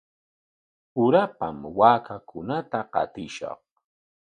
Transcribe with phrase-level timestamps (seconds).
[1.03, 3.49] Urapam waakakunata qatishqa.